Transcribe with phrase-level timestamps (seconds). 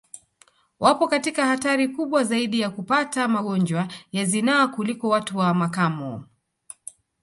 [0.79, 6.25] Wapo katika hatari kubwa zaidi ya kupata magonjwa ya zinaa kuliko watu wa makamo